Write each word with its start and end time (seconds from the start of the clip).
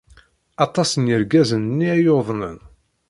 Aṭas 0.65 0.87
seg 0.93 1.05
yergazen-nni 1.09 1.87
ay 1.95 2.01
yuḍnen. 2.03 2.57